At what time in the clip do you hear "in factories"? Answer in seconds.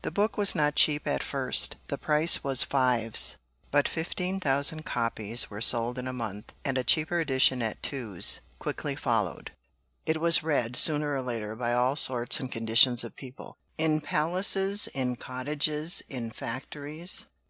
16.08-17.26